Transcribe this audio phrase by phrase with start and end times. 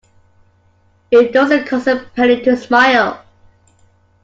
[1.11, 3.23] It doesn't cost a penny to smile.